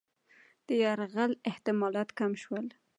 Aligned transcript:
د 0.67 0.69
یرغل 0.83 1.31
احتمالات 1.49 2.09
کم 2.19 2.31
شول. 2.41 2.65